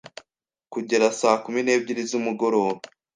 [0.73, 2.81] kugera saa kumi n’ebyiri z’umugoroba.